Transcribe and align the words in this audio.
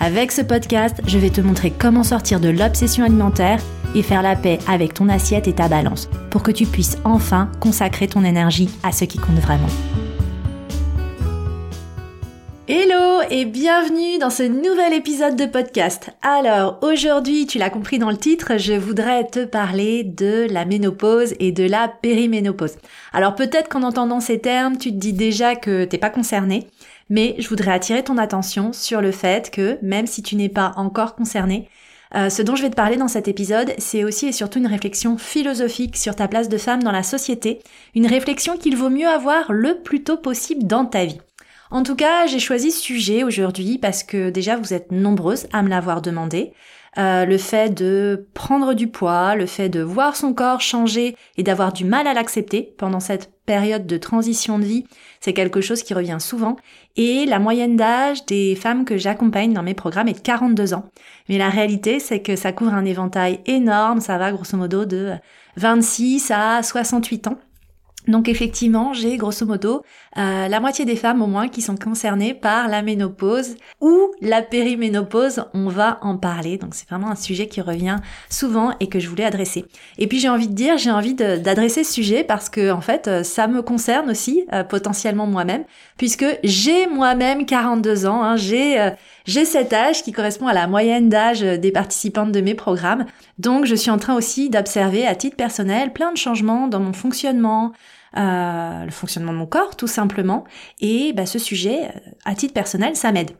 Avec 0.00 0.30
ce 0.30 0.42
podcast, 0.42 1.00
je 1.08 1.18
vais 1.18 1.30
te 1.30 1.40
montrer 1.40 1.72
comment 1.72 2.04
sortir 2.04 2.38
de 2.38 2.48
l'obsession 2.48 3.04
alimentaire 3.04 3.60
et 3.96 4.02
faire 4.04 4.22
la 4.22 4.36
paix 4.36 4.60
avec 4.68 4.94
ton 4.94 5.08
assiette 5.08 5.48
et 5.48 5.54
ta 5.54 5.66
balance 5.66 6.08
pour 6.30 6.44
que 6.44 6.52
tu 6.52 6.66
puisses 6.66 6.98
enfin 7.02 7.50
consacrer 7.58 8.06
ton 8.06 8.22
énergie 8.22 8.70
à 8.84 8.92
ce 8.92 9.04
qui 9.04 9.18
compte 9.18 9.40
vraiment. 9.40 9.66
Hello 12.68 13.22
et 13.28 13.44
bienvenue 13.44 14.18
dans 14.18 14.30
ce 14.30 14.44
nouvel 14.44 14.92
épisode 14.92 15.34
de 15.34 15.46
podcast. 15.46 16.10
Alors 16.22 16.78
aujourd'hui, 16.82 17.46
tu 17.46 17.58
l'as 17.58 17.70
compris 17.70 17.98
dans 17.98 18.10
le 18.10 18.16
titre, 18.16 18.52
je 18.56 18.74
voudrais 18.74 19.26
te 19.26 19.46
parler 19.46 20.04
de 20.04 20.46
la 20.48 20.64
ménopause 20.64 21.34
et 21.40 21.50
de 21.50 21.64
la 21.64 21.88
périménopause. 21.88 22.76
Alors 23.12 23.34
peut-être 23.34 23.68
qu'en 23.68 23.82
entendant 23.82 24.20
ces 24.20 24.38
termes, 24.38 24.76
tu 24.76 24.90
te 24.90 24.96
dis 24.96 25.12
déjà 25.12 25.56
que 25.56 25.86
t'es 25.86 25.98
pas 25.98 26.10
concerné 26.10 26.68
mais 27.10 27.36
je 27.38 27.48
voudrais 27.48 27.72
attirer 27.72 28.02
ton 28.04 28.18
attention 28.18 28.72
sur 28.72 29.00
le 29.00 29.12
fait 29.12 29.50
que 29.50 29.78
même 29.82 30.06
si 30.06 30.22
tu 30.22 30.36
n'es 30.36 30.48
pas 30.48 30.72
encore 30.76 31.14
concerné, 31.14 31.68
euh, 32.14 32.30
ce 32.30 32.42
dont 32.42 32.56
je 32.56 32.62
vais 32.62 32.70
te 32.70 32.74
parler 32.74 32.96
dans 32.96 33.08
cet 33.08 33.28
épisode, 33.28 33.74
c'est 33.78 34.04
aussi 34.04 34.26
et 34.26 34.32
surtout 34.32 34.58
une 34.58 34.66
réflexion 34.66 35.18
philosophique 35.18 35.96
sur 35.96 36.16
ta 36.16 36.28
place 36.28 36.48
de 36.48 36.58
femme 36.58 36.82
dans 36.82 36.92
la 36.92 37.02
société, 37.02 37.60
une 37.94 38.06
réflexion 38.06 38.56
qu'il 38.56 38.76
vaut 38.76 38.88
mieux 38.88 39.08
avoir 39.08 39.52
le 39.52 39.82
plus 39.82 40.02
tôt 40.02 40.16
possible 40.16 40.66
dans 40.66 40.86
ta 40.86 41.04
vie. 41.04 41.20
En 41.70 41.82
tout 41.82 41.96
cas, 41.96 42.26
j'ai 42.26 42.38
choisi 42.38 42.70
ce 42.70 42.80
sujet 42.80 43.24
aujourd'hui 43.24 43.76
parce 43.76 44.02
que 44.02 44.30
déjà 44.30 44.56
vous 44.56 44.72
êtes 44.72 44.90
nombreuses 44.90 45.48
à 45.52 45.62
me 45.62 45.68
l'avoir 45.68 46.00
demandé. 46.00 46.52
Euh, 46.96 47.26
le 47.26 47.36
fait 47.36 47.68
de 47.68 48.26
prendre 48.34 48.72
du 48.72 48.88
poids, 48.88 49.34
le 49.34 49.46
fait 49.46 49.68
de 49.68 49.82
voir 49.82 50.16
son 50.16 50.32
corps 50.32 50.60
changer 50.60 51.16
et 51.36 51.42
d'avoir 51.42 51.72
du 51.72 51.84
mal 51.84 52.06
à 52.06 52.14
l'accepter 52.14 52.74
pendant 52.78 53.00
cette 53.00 53.30
période 53.44 53.86
de 53.86 53.96
transition 53.98 54.58
de 54.58 54.64
vie, 54.64 54.84
c'est 55.20 55.32
quelque 55.32 55.60
chose 55.60 55.82
qui 55.82 55.94
revient 55.94 56.18
souvent. 56.18 56.56
Et 56.96 57.26
la 57.26 57.38
moyenne 57.38 57.76
d'âge 57.76 58.24
des 58.26 58.54
femmes 58.54 58.84
que 58.84 58.96
j'accompagne 58.96 59.52
dans 59.52 59.62
mes 59.62 59.74
programmes 59.74 60.08
est 60.08 60.14
de 60.14 60.20
42 60.20 60.74
ans. 60.74 60.88
Mais 61.28 61.38
la 61.38 61.48
réalité, 61.48 62.00
c'est 62.00 62.20
que 62.20 62.36
ça 62.36 62.52
couvre 62.52 62.74
un 62.74 62.84
éventail 62.84 63.40
énorme, 63.46 64.00
ça 64.00 64.18
va 64.18 64.32
grosso 64.32 64.56
modo 64.56 64.84
de 64.84 65.12
26 65.56 66.30
à 66.30 66.62
68 66.62 67.28
ans. 67.28 67.38
Donc 68.08 68.28
effectivement, 68.28 68.94
j'ai 68.94 69.18
grosso 69.18 69.44
modo 69.44 69.82
euh, 70.16 70.48
la 70.48 70.60
moitié 70.60 70.86
des 70.86 70.96
femmes 70.96 71.20
au 71.20 71.26
moins 71.26 71.48
qui 71.48 71.60
sont 71.60 71.76
concernées 71.76 72.32
par 72.32 72.66
la 72.66 72.80
ménopause 72.80 73.56
ou 73.80 74.10
la 74.22 74.40
périménopause. 74.40 75.44
On 75.52 75.68
va 75.68 75.98
en 76.00 76.16
parler. 76.16 76.56
Donc 76.56 76.74
c'est 76.74 76.88
vraiment 76.88 77.10
un 77.10 77.16
sujet 77.16 77.46
qui 77.46 77.60
revient 77.60 77.96
souvent 78.30 78.72
et 78.80 78.88
que 78.88 78.98
je 78.98 79.08
voulais 79.08 79.24
adresser. 79.24 79.66
Et 79.98 80.06
puis 80.06 80.18
j'ai 80.18 80.30
envie 80.30 80.48
de 80.48 80.54
dire, 80.54 80.78
j'ai 80.78 80.90
envie 80.90 81.14
d'adresser 81.14 81.84
ce 81.84 81.92
sujet 81.92 82.24
parce 82.24 82.48
que 82.48 82.72
en 82.72 82.80
fait, 82.80 83.08
euh, 83.08 83.22
ça 83.22 83.46
me 83.46 83.60
concerne 83.60 84.10
aussi 84.10 84.44
euh, 84.54 84.64
potentiellement 84.64 85.26
moi-même, 85.26 85.64
puisque 85.98 86.26
j'ai 86.42 86.86
moi-même 86.86 87.44
42 87.44 88.06
ans. 88.06 88.24
Hein, 88.24 88.36
j'ai 88.36 88.92
j'ai 89.26 89.44
cet 89.44 89.74
âge 89.74 90.02
qui 90.02 90.12
correspond 90.12 90.46
à 90.46 90.54
la 90.54 90.66
moyenne 90.66 91.10
d'âge 91.10 91.40
des 91.40 91.70
participantes 91.70 92.32
de 92.32 92.40
mes 92.40 92.54
programmes. 92.54 93.04
Donc 93.38 93.66
je 93.66 93.74
suis 93.74 93.90
en 93.90 93.98
train 93.98 94.16
aussi 94.16 94.48
d'observer 94.48 95.06
à 95.06 95.14
titre 95.14 95.36
personnel 95.36 95.92
plein 95.92 96.12
de 96.12 96.16
changements 96.16 96.66
dans 96.66 96.80
mon 96.80 96.94
fonctionnement, 96.94 97.72
euh, 98.16 98.84
le 98.84 98.90
fonctionnement 98.90 99.32
de 99.32 99.38
mon 99.38 99.46
corps 99.46 99.76
tout 99.76 99.86
simplement. 99.86 100.44
Et 100.80 101.12
bah, 101.12 101.26
ce 101.26 101.38
sujet, 101.38 101.84
euh, 101.84 102.10
à 102.24 102.34
titre 102.34 102.54
personnel, 102.54 102.96
ça 102.96 103.12
m'aide. 103.12 103.32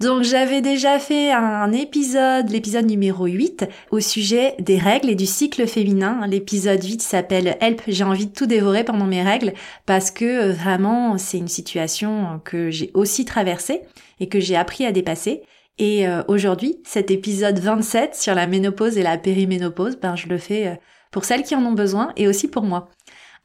Donc 0.00 0.22
j'avais 0.22 0.60
déjà 0.60 0.98
fait 0.98 1.30
un 1.32 1.72
épisode, 1.72 2.50
l'épisode 2.50 2.86
numéro 2.86 3.26
8, 3.26 3.66
au 3.90 4.00
sujet 4.00 4.54
des 4.58 4.78
règles 4.78 5.10
et 5.10 5.14
du 5.14 5.26
cycle 5.26 5.66
féminin. 5.66 6.26
L'épisode 6.26 6.82
8 6.82 7.02
s'appelle 7.02 7.56
Help, 7.60 7.82
j'ai 7.86 8.04
envie 8.04 8.26
de 8.26 8.32
tout 8.32 8.46
dévorer 8.46 8.84
pendant 8.84 9.06
mes 9.06 9.22
règles 9.22 9.52
parce 9.86 10.10
que 10.10 10.24
euh, 10.24 10.52
vraiment 10.52 11.18
c'est 11.18 11.38
une 11.38 11.48
situation 11.48 12.40
que 12.44 12.70
j'ai 12.70 12.90
aussi 12.94 13.24
traversée 13.24 13.82
et 14.20 14.28
que 14.28 14.40
j'ai 14.40 14.56
appris 14.56 14.84
à 14.86 14.92
dépasser. 14.92 15.42
Et 15.78 16.04
aujourd'hui, 16.28 16.82
cet 16.84 17.10
épisode 17.10 17.58
27 17.58 18.14
sur 18.14 18.34
la 18.34 18.46
ménopause 18.46 18.98
et 18.98 19.02
la 19.02 19.16
périménopause, 19.16 19.96
ben 19.96 20.14
je 20.14 20.26
le 20.28 20.36
fais 20.36 20.78
pour 21.10 21.24
celles 21.24 21.42
qui 21.42 21.54
en 21.54 21.64
ont 21.64 21.72
besoin 21.72 22.12
et 22.16 22.28
aussi 22.28 22.48
pour 22.48 22.62
moi. 22.62 22.88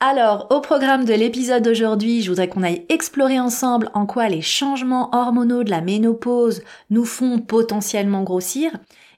Alors, 0.02 0.48
au 0.50 0.60
programme 0.60 1.06
de 1.06 1.14
l'épisode 1.14 1.64
d'aujourd'hui, 1.64 2.22
je 2.22 2.30
voudrais 2.30 2.50
qu'on 2.50 2.64
aille 2.64 2.86
explorer 2.90 3.40
ensemble 3.40 3.90
en 3.94 4.06
quoi 4.06 4.28
les 4.28 4.42
changements 4.42 5.10
hormonaux 5.16 5.64
de 5.64 5.70
la 5.70 5.80
ménopause 5.80 6.64
nous 6.90 7.06
font 7.06 7.40
potentiellement 7.40 8.24
grossir. 8.24 8.72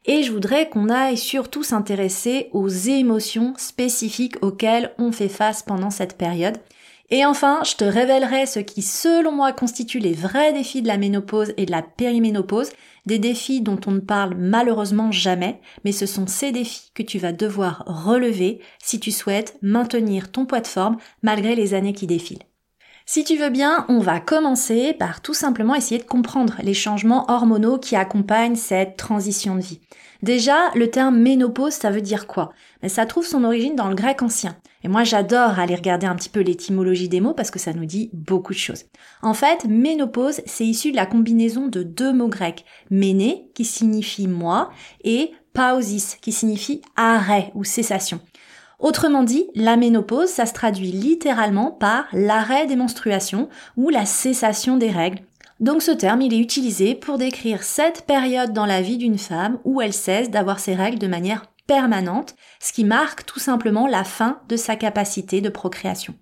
Et 0.06 0.22
je 0.22 0.32
voudrais 0.32 0.70
qu'on 0.70 0.90
aille 0.90 1.18
surtout 1.18 1.64
s'intéresser 1.64 2.50
aux 2.54 2.70
émotions 2.70 3.54
spécifiques 3.58 4.38
auxquelles 4.44 4.94
on 5.00 5.12
fait 5.12 5.30
face 5.30 5.64
pendant 5.64 5.90
cette 5.90 6.16
période. 6.16 6.60
Et 7.10 7.26
enfin, 7.26 7.62
je 7.64 7.76
te 7.76 7.86
révélerai 7.86 8.46
ce 8.46 8.60
qui, 8.60 8.82
selon 8.82 9.32
moi, 9.32 9.54
constitue 9.54 10.00
les 10.00 10.12
vrais 10.12 10.52
défis 10.52 10.82
de 10.82 10.88
la 10.88 10.98
ménopause 10.98 11.54
et 11.56 11.66
de 11.66 11.72
la 11.72 11.82
périménopause 11.82 12.72
des 13.06 13.18
défis 13.18 13.62
dont 13.62 13.80
on 13.88 13.92
ne 13.92 14.00
parle 14.02 14.36
malheureusement 14.36 15.12
jamais, 15.14 15.62
mais 15.86 15.94
ce 15.94 16.06
sont 16.06 16.28
ces 16.28 16.52
défis 16.52 16.92
que 16.94 17.04
tu 17.04 17.18
vas 17.18 17.32
devoir 17.32 17.84
relever 17.86 18.60
si 18.80 19.00
tu 19.00 19.12
souhaites 19.12 19.58
maintenir 19.62 20.32
ton 20.32 20.46
poids 20.46 20.60
de 20.60 20.68
forme 20.68 20.98
malgré 21.22 21.56
les 21.56 21.74
années 21.74 21.94
qui 21.94 22.08
défilent. 22.08 22.44
Si 23.10 23.24
tu 23.24 23.38
veux 23.38 23.50
bien, 23.50 23.86
on 23.88 24.00
va 24.00 24.20
commencer 24.20 24.94
par 24.94 25.22
tout 25.22 25.34
simplement 25.34 25.76
essayer 25.76 25.98
de 25.98 26.06
comprendre 26.06 26.58
les 26.62 26.74
changements 26.74 27.24
hormonaux 27.32 27.78
qui 27.78 27.96
accompagnent 27.96 28.58
cette 28.58 28.98
transition 28.98 29.56
de 29.56 29.62
vie. 29.62 29.80
Déjà, 30.24 30.72
le 30.76 30.92
terme 30.92 31.18
ménopause, 31.18 31.72
ça 31.72 31.90
veut 31.90 32.02
dire 32.02 32.28
quoi? 32.28 32.52
Mais 32.84 32.90
ça 32.90 33.06
trouve 33.06 33.26
son 33.26 33.46
origine 33.46 33.78
dans 33.78 33.88
le 33.88 33.96
grec 33.96 34.22
ancien. 34.22 34.58
Et 34.84 34.90
moi, 34.90 35.06
j'adore 35.06 35.58
aller 35.58 35.76
regarder 35.76 36.06
un 36.06 36.18
petit 36.18 36.28
peu 36.28 36.42
l'étymologie 36.42 37.08
des 37.08 37.22
mots 37.22 37.34
parce 37.34 37.50
que 37.50 37.60
ça 37.60 37.72
nous 37.72 37.86
dit 37.86 38.10
beaucoup 38.12 38.52
de 38.52 38.58
choses. 38.58 38.84
En 39.22 39.34
fait, 39.34 39.64
ménopause, 39.64 40.42
c'est 40.46 40.66
issu 40.66 40.92
de 40.92 40.98
la 40.98 41.06
combinaison 41.06 41.68
de 41.68 41.84
deux 41.84 42.12
mots 42.12 42.28
grecs. 42.28 42.66
Méné, 42.90 43.50
qui 43.56 43.64
signifie 43.64 44.28
moi, 44.28 44.70
et 45.06 45.32
pausis, 45.54 46.18
qui 46.22 46.34
signifie 46.34 46.82
arrêt 46.98 47.54
ou 47.56 47.64
cessation. 47.64 48.20
Autrement 48.80 49.24
dit, 49.24 49.48
la 49.56 49.76
ménopause, 49.76 50.30
ça 50.30 50.46
se 50.46 50.54
traduit 50.54 50.92
littéralement 50.92 51.72
par 51.72 52.06
l'arrêt 52.14 52.68
des 52.68 52.76
menstruations 52.76 53.50
ou 53.76 53.90
la 53.90 54.06
cessation 54.06 54.78
des 54.78 54.92
règles. 54.92 55.24
Donc 55.60 55.82
ce 55.82 55.92
terme, 55.92 56.22
il 56.22 56.34
est 56.34 56.40
utilisé 56.40 56.94
pour 56.94 57.18
décrire 57.18 57.64
cette 57.64 58.06
période 58.06 58.54
dans 58.54 58.68
la 58.68 58.82
vie 58.82 58.98
d'une 58.98 59.18
femme 59.18 59.58
où 59.66 59.82
elle 59.82 59.94
cesse 59.94 60.30
d'avoir 60.30 60.60
ses 60.60 60.76
règles 60.76 61.00
de 61.00 61.08
manière 61.08 61.46
permanente, 61.66 62.36
ce 62.60 62.72
qui 62.72 62.84
marque 62.84 63.26
tout 63.26 63.40
simplement 63.40 63.88
la 63.88 64.04
fin 64.04 64.40
de 64.48 64.56
sa 64.56 64.76
capacité 64.76 65.42
de 65.42 65.50
procréation. 65.50 66.14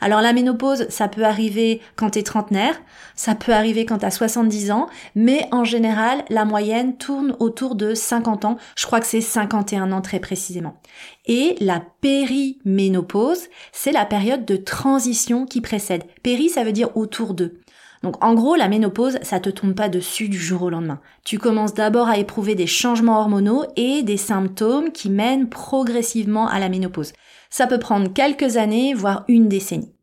Alors 0.00 0.20
la 0.20 0.32
ménopause, 0.32 0.86
ça 0.88 1.08
peut 1.08 1.24
arriver 1.24 1.80
quand 1.96 2.10
t'es 2.10 2.22
trentenaire, 2.22 2.80
ça 3.14 3.34
peut 3.34 3.52
arriver 3.52 3.86
quand 3.86 3.98
t'as 3.98 4.10
70 4.10 4.70
ans, 4.70 4.88
mais 5.14 5.48
en 5.52 5.64
général, 5.64 6.24
la 6.28 6.44
moyenne 6.44 6.96
tourne 6.96 7.34
autour 7.38 7.74
de 7.74 7.94
50 7.94 8.44
ans. 8.44 8.56
Je 8.76 8.86
crois 8.86 9.00
que 9.00 9.06
c'est 9.06 9.20
51 9.20 9.92
ans 9.92 10.02
très 10.02 10.20
précisément. 10.20 10.80
Et 11.26 11.56
la 11.60 11.82
périménopause, 12.00 13.48
c'est 13.72 13.92
la 13.92 14.04
période 14.04 14.44
de 14.44 14.56
transition 14.56 15.46
qui 15.46 15.60
précède. 15.60 16.04
Péri, 16.22 16.48
ça 16.48 16.64
veut 16.64 16.72
dire 16.72 16.96
autour 16.96 17.34
d'eux. 17.34 17.60
Donc 18.02 18.22
en 18.22 18.34
gros, 18.34 18.54
la 18.54 18.68
ménopause, 18.68 19.18
ça 19.22 19.40
te 19.40 19.50
tombe 19.50 19.74
pas 19.74 19.88
dessus 19.88 20.28
du 20.28 20.38
jour 20.38 20.62
au 20.62 20.70
lendemain. 20.70 21.00
Tu 21.24 21.38
commences 21.38 21.74
d'abord 21.74 22.08
à 22.08 22.18
éprouver 22.18 22.54
des 22.54 22.66
changements 22.66 23.18
hormonaux 23.18 23.64
et 23.76 24.02
des 24.02 24.16
symptômes 24.16 24.92
qui 24.92 25.10
mènent 25.10 25.48
progressivement 25.48 26.46
à 26.46 26.58
la 26.58 26.68
ménopause. 26.68 27.12
Ça 27.50 27.66
peut 27.66 27.78
prendre 27.78 28.12
quelques 28.12 28.56
années, 28.56 28.94
voire 28.94 29.24
une 29.28 29.48
décennie. 29.48 29.94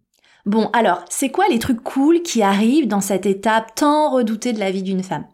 Bon, 0.45 0.69
alors, 0.73 1.05
c'est 1.09 1.29
quoi 1.29 1.47
les 1.49 1.59
trucs 1.59 1.83
cool 1.83 2.21
qui 2.21 2.41
arrivent 2.41 2.87
dans 2.87 3.01
cette 3.01 3.25
étape 3.25 3.75
tant 3.75 4.09
redoutée 4.11 4.51
de 4.51 4.59
la 4.59 4.71
vie 4.71 4.83
d'une 4.83 5.03
femme? 5.03 5.25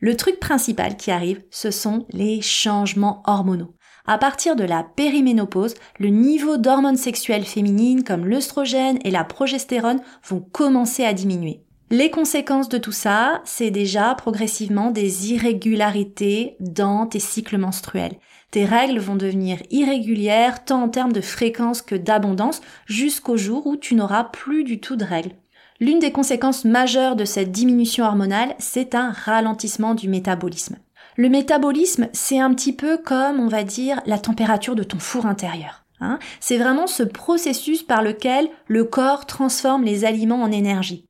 Le 0.00 0.16
truc 0.16 0.40
principal 0.40 0.96
qui 0.96 1.10
arrive, 1.10 1.42
ce 1.50 1.70
sont 1.70 2.06
les 2.10 2.40
changements 2.40 3.22
hormonaux. 3.26 3.74
À 4.06 4.18
partir 4.18 4.54
de 4.54 4.64
la 4.64 4.84
périménopause, 4.84 5.74
le 5.98 6.08
niveau 6.08 6.58
d'hormones 6.58 6.96
sexuelles 6.96 7.44
féminines 7.44 8.04
comme 8.04 8.24
l'œstrogène 8.24 8.98
et 9.04 9.10
la 9.10 9.24
progestérone 9.24 10.00
vont 10.28 10.40
commencer 10.40 11.04
à 11.04 11.12
diminuer. 11.12 11.65
Les 11.90 12.10
conséquences 12.10 12.68
de 12.68 12.78
tout 12.78 12.90
ça, 12.90 13.40
c'est 13.44 13.70
déjà 13.70 14.12
progressivement 14.16 14.90
des 14.90 15.32
irrégularités 15.32 16.56
dans 16.58 17.06
tes 17.06 17.20
cycles 17.20 17.58
menstruels. 17.58 18.16
Tes 18.50 18.64
règles 18.64 18.98
vont 18.98 19.14
devenir 19.14 19.58
irrégulières 19.70 20.64
tant 20.64 20.82
en 20.82 20.88
termes 20.88 21.12
de 21.12 21.20
fréquence 21.20 21.82
que 21.82 21.94
d'abondance 21.94 22.60
jusqu'au 22.86 23.36
jour 23.36 23.68
où 23.68 23.76
tu 23.76 23.94
n'auras 23.94 24.24
plus 24.24 24.64
du 24.64 24.80
tout 24.80 24.96
de 24.96 25.04
règles. 25.04 25.36
L'une 25.78 26.00
des 26.00 26.10
conséquences 26.10 26.64
majeures 26.64 27.14
de 27.14 27.24
cette 27.24 27.52
diminution 27.52 28.04
hormonale, 28.04 28.56
c'est 28.58 28.96
un 28.96 29.12
ralentissement 29.12 29.94
du 29.94 30.08
métabolisme. 30.08 30.78
Le 31.16 31.28
métabolisme, 31.28 32.08
c'est 32.12 32.40
un 32.40 32.52
petit 32.52 32.72
peu 32.72 32.98
comme, 32.98 33.38
on 33.38 33.48
va 33.48 33.62
dire, 33.62 34.00
la 34.06 34.18
température 34.18 34.74
de 34.74 34.82
ton 34.82 34.98
four 34.98 35.26
intérieur. 35.26 35.84
Hein. 35.98 36.18
c'est 36.40 36.58
vraiment 36.58 36.86
ce 36.86 37.02
processus 37.02 37.82
par 37.82 38.02
lequel 38.02 38.50
le 38.66 38.84
corps 38.84 39.24
transforme 39.24 39.82
les 39.82 40.04
aliments 40.04 40.42
en 40.42 40.52
énergie. 40.52 41.05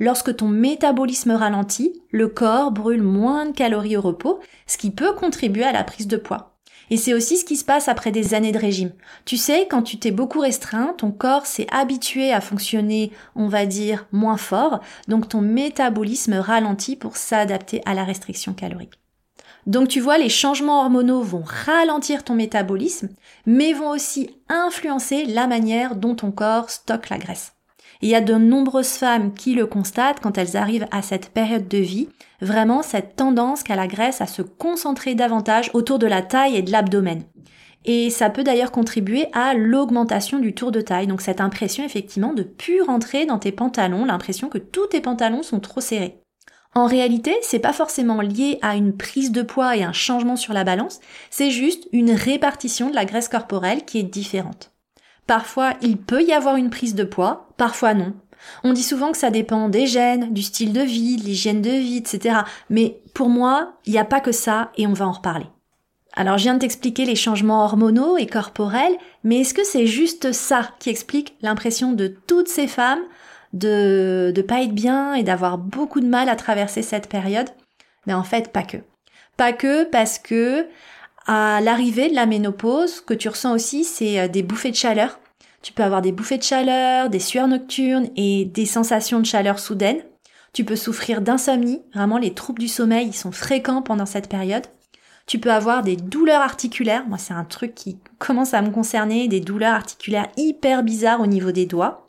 Lorsque 0.00 0.34
ton 0.34 0.48
métabolisme 0.48 1.32
ralentit, 1.32 2.02
le 2.10 2.26
corps 2.26 2.72
brûle 2.72 3.02
moins 3.02 3.44
de 3.44 3.52
calories 3.52 3.98
au 3.98 4.00
repos, 4.00 4.40
ce 4.66 4.78
qui 4.78 4.90
peut 4.90 5.12
contribuer 5.12 5.64
à 5.64 5.72
la 5.72 5.84
prise 5.84 6.08
de 6.08 6.16
poids. 6.16 6.56
Et 6.88 6.96
c'est 6.96 7.12
aussi 7.12 7.36
ce 7.36 7.44
qui 7.44 7.56
se 7.56 7.66
passe 7.66 7.86
après 7.86 8.10
des 8.10 8.32
années 8.32 8.50
de 8.50 8.58
régime. 8.58 8.92
Tu 9.26 9.36
sais, 9.36 9.68
quand 9.70 9.82
tu 9.82 9.98
t'es 9.98 10.10
beaucoup 10.10 10.40
restreint, 10.40 10.94
ton 10.96 11.12
corps 11.12 11.44
s'est 11.44 11.66
habitué 11.70 12.32
à 12.32 12.40
fonctionner, 12.40 13.12
on 13.36 13.46
va 13.46 13.66
dire, 13.66 14.06
moins 14.10 14.38
fort, 14.38 14.80
donc 15.06 15.28
ton 15.28 15.42
métabolisme 15.42 16.32
ralentit 16.32 16.96
pour 16.96 17.18
s'adapter 17.18 17.82
à 17.84 17.92
la 17.92 18.04
restriction 18.04 18.54
calorique. 18.54 18.94
Donc 19.66 19.88
tu 19.88 20.00
vois, 20.00 20.16
les 20.16 20.30
changements 20.30 20.80
hormonaux 20.80 21.22
vont 21.22 21.44
ralentir 21.44 22.24
ton 22.24 22.34
métabolisme, 22.34 23.10
mais 23.44 23.74
vont 23.74 23.90
aussi 23.90 24.30
influencer 24.48 25.26
la 25.26 25.46
manière 25.46 25.94
dont 25.94 26.14
ton 26.14 26.30
corps 26.30 26.70
stocke 26.70 27.10
la 27.10 27.18
graisse. 27.18 27.52
Il 28.02 28.08
y 28.08 28.14
a 28.14 28.20
de 28.20 28.34
nombreuses 28.34 28.94
femmes 28.94 29.32
qui 29.34 29.54
le 29.54 29.66
constatent 29.66 30.20
quand 30.20 30.38
elles 30.38 30.56
arrivent 30.56 30.86
à 30.90 31.02
cette 31.02 31.30
période 31.30 31.68
de 31.68 31.78
vie, 31.78 32.08
vraiment 32.40 32.82
cette 32.82 33.16
tendance 33.16 33.62
qu'a 33.62 33.76
la 33.76 33.86
graisse 33.86 34.20
à 34.20 34.26
se 34.26 34.42
concentrer 34.42 35.14
davantage 35.14 35.70
autour 35.74 35.98
de 35.98 36.06
la 36.06 36.22
taille 36.22 36.56
et 36.56 36.62
de 36.62 36.72
l'abdomen. 36.72 37.22
Et 37.84 38.10
ça 38.10 38.28
peut 38.28 38.44
d'ailleurs 38.44 38.72
contribuer 38.72 39.26
à 39.32 39.54
l'augmentation 39.54 40.38
du 40.38 40.54
tour 40.54 40.70
de 40.70 40.80
taille, 40.80 41.06
donc 41.06 41.22
cette 41.22 41.40
impression 41.40 41.84
effectivement 41.84 42.34
de 42.34 42.42
plus 42.42 42.82
rentrer 42.82 43.26
dans 43.26 43.38
tes 43.38 43.52
pantalons, 43.52 44.04
l'impression 44.04 44.48
que 44.48 44.58
tous 44.58 44.86
tes 44.88 45.00
pantalons 45.00 45.42
sont 45.42 45.60
trop 45.60 45.80
serrés. 45.80 46.20
En 46.74 46.86
réalité, 46.86 47.34
c'est 47.42 47.58
pas 47.58 47.72
forcément 47.72 48.20
lié 48.20 48.58
à 48.62 48.76
une 48.76 48.96
prise 48.96 49.32
de 49.32 49.42
poids 49.42 49.76
et 49.76 49.82
un 49.82 49.92
changement 49.92 50.36
sur 50.36 50.52
la 50.52 50.62
balance, 50.62 51.00
c'est 51.30 51.50
juste 51.50 51.88
une 51.92 52.12
répartition 52.12 52.90
de 52.90 52.94
la 52.94 53.04
graisse 53.04 53.28
corporelle 53.28 53.84
qui 53.84 53.98
est 53.98 54.04
différente. 54.04 54.72
Parfois, 55.30 55.74
il 55.80 55.96
peut 55.96 56.24
y 56.24 56.32
avoir 56.32 56.56
une 56.56 56.70
prise 56.70 56.96
de 56.96 57.04
poids, 57.04 57.50
parfois 57.56 57.94
non. 57.94 58.14
On 58.64 58.72
dit 58.72 58.82
souvent 58.82 59.12
que 59.12 59.16
ça 59.16 59.30
dépend 59.30 59.68
des 59.68 59.86
gènes, 59.86 60.34
du 60.34 60.42
style 60.42 60.72
de 60.72 60.80
vie, 60.80 61.18
de 61.18 61.22
l'hygiène 61.22 61.62
de 61.62 61.70
vie, 61.70 61.98
etc. 61.98 62.38
Mais 62.68 63.00
pour 63.14 63.28
moi, 63.28 63.74
il 63.86 63.92
n'y 63.92 64.00
a 64.00 64.04
pas 64.04 64.18
que 64.18 64.32
ça 64.32 64.72
et 64.76 64.88
on 64.88 64.92
va 64.92 65.06
en 65.06 65.12
reparler. 65.12 65.46
Alors 66.14 66.36
je 66.36 66.42
viens 66.42 66.54
de 66.54 66.58
t'expliquer 66.58 67.04
les 67.04 67.14
changements 67.14 67.62
hormonaux 67.64 68.16
et 68.16 68.26
corporels, 68.26 68.96
mais 69.22 69.42
est-ce 69.42 69.54
que 69.54 69.62
c'est 69.62 69.86
juste 69.86 70.32
ça 70.32 70.68
qui 70.80 70.90
explique 70.90 71.36
l'impression 71.42 71.92
de 71.92 72.08
toutes 72.08 72.48
ces 72.48 72.66
femmes 72.66 73.04
de 73.52 74.32
de 74.34 74.42
pas 74.42 74.62
être 74.62 74.74
bien 74.74 75.14
et 75.14 75.22
d'avoir 75.22 75.58
beaucoup 75.58 76.00
de 76.00 76.08
mal 76.08 76.28
à 76.28 76.34
traverser 76.34 76.82
cette 76.82 77.08
période? 77.08 77.50
Mais 78.08 78.14
en 78.14 78.24
fait, 78.24 78.52
pas 78.52 78.64
que. 78.64 78.78
Pas 79.36 79.52
que 79.52 79.84
parce 79.84 80.18
que 80.18 80.66
à 81.26 81.60
l'arrivée 81.60 82.08
de 82.08 82.14
la 82.14 82.26
ménopause, 82.26 83.00
que 83.00 83.14
tu 83.14 83.28
ressens 83.28 83.54
aussi, 83.54 83.84
c'est 83.84 84.20
euh, 84.20 84.28
des 84.28 84.42
bouffées 84.42 84.70
de 84.70 84.76
chaleur. 84.76 85.20
Tu 85.62 85.72
peux 85.72 85.82
avoir 85.82 86.00
des 86.00 86.12
bouffées 86.12 86.38
de 86.38 86.42
chaleur, 86.42 87.10
des 87.10 87.18
sueurs 87.18 87.48
nocturnes 87.48 88.08
et 88.16 88.46
des 88.46 88.66
sensations 88.66 89.20
de 89.20 89.26
chaleur 89.26 89.58
soudaines. 89.58 90.02
Tu 90.52 90.64
peux 90.64 90.76
souffrir 90.76 91.20
d'insomnie. 91.20 91.82
Vraiment, 91.94 92.18
les 92.18 92.34
troubles 92.34 92.60
du 92.60 92.68
sommeil, 92.68 93.12
sont 93.12 93.32
fréquents 93.32 93.82
pendant 93.82 94.06
cette 94.06 94.28
période. 94.28 94.66
Tu 95.26 95.38
peux 95.38 95.52
avoir 95.52 95.82
des 95.82 95.96
douleurs 95.96 96.40
articulaires. 96.40 97.06
Moi, 97.06 97.18
c'est 97.18 97.34
un 97.34 97.44
truc 97.44 97.74
qui 97.74 97.98
commence 98.18 98.54
à 98.54 98.62
me 98.62 98.70
concerner, 98.70 99.28
des 99.28 99.40
douleurs 99.40 99.74
articulaires 99.74 100.28
hyper 100.36 100.82
bizarres 100.82 101.20
au 101.20 101.26
niveau 101.26 101.52
des 101.52 101.66
doigts. 101.66 102.06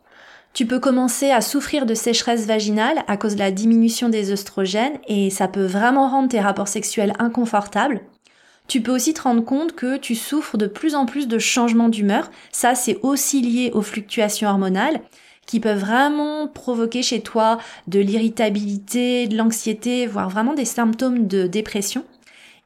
Tu 0.53 0.65
peux 0.65 0.79
commencer 0.79 1.29
à 1.29 1.41
souffrir 1.41 1.85
de 1.85 1.93
sécheresse 1.93 2.45
vaginale 2.45 3.03
à 3.07 3.17
cause 3.17 3.35
de 3.35 3.39
la 3.39 3.51
diminution 3.51 4.09
des 4.09 4.31
œstrogènes 4.31 4.97
et 5.07 5.29
ça 5.29 5.47
peut 5.47 5.65
vraiment 5.65 6.09
rendre 6.09 6.29
tes 6.29 6.41
rapports 6.41 6.67
sexuels 6.67 7.13
inconfortables. 7.19 8.01
Tu 8.67 8.81
peux 8.81 8.93
aussi 8.93 9.13
te 9.13 9.21
rendre 9.21 9.43
compte 9.43 9.73
que 9.75 9.97
tu 9.97 10.15
souffres 10.15 10.57
de 10.57 10.67
plus 10.67 10.95
en 10.95 11.05
plus 11.05 11.27
de 11.27 11.39
changements 11.39 11.89
d'humeur. 11.89 12.31
Ça, 12.51 12.75
c'est 12.75 12.99
aussi 13.01 13.41
lié 13.41 13.71
aux 13.73 13.81
fluctuations 13.81 14.49
hormonales 14.49 15.01
qui 15.45 15.59
peuvent 15.59 15.79
vraiment 15.79 16.47
provoquer 16.47 17.03
chez 17.03 17.21
toi 17.21 17.57
de 17.87 17.99
l'irritabilité, 17.99 19.27
de 19.27 19.35
l'anxiété, 19.35 20.07
voire 20.07 20.29
vraiment 20.29 20.53
des 20.53 20.65
symptômes 20.65 21.27
de 21.27 21.47
dépression. 21.47 22.05